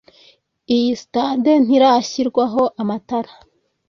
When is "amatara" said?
2.81-3.31